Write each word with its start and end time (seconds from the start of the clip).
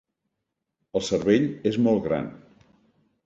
El 0.99 1.03
cervell 1.09 1.45
és 1.73 1.77
molt 1.89 2.03
gran. 2.09 2.31